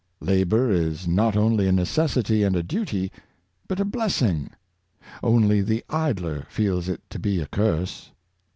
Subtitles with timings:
[0.19, 3.11] Labor is not only a necessity and a duty,
[3.67, 4.49] but a blessing:
[5.21, 8.09] only the idler feels it to be a curse.